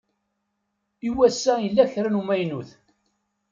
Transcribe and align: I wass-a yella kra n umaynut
I 1.07 1.09
wass-a 1.17 1.53
yella 1.63 1.91
kra 1.93 2.09
n 2.09 2.19
umaynut 2.21 2.69